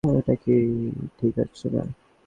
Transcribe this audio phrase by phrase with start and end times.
[0.03, 0.35] এইটা
[1.17, 1.83] ঠিক হচ্ছে না।